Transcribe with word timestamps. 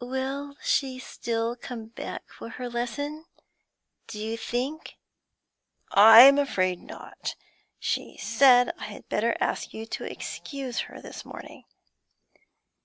'Will 0.00 0.56
she 0.64 0.98
still 0.98 1.54
come 1.54 1.86
back 1.90 2.28
for 2.32 2.48
her 2.48 2.68
lesson, 2.68 3.24
do 4.08 4.18
you 4.18 4.36
think?' 4.36 4.96
'I'm 5.92 6.38
afraid 6.40 6.80
not; 6.82 7.36
she 7.78 8.16
said 8.16 8.74
I 8.78 8.86
had 8.86 9.08
better 9.08 9.36
ask 9.40 9.72
you 9.72 9.86
to 9.86 10.02
excuse 10.02 10.80
her 10.90 11.00
this 11.00 11.24
morning.' 11.24 11.66